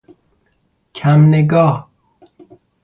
کم 0.95 1.21
نگاه 1.33 1.89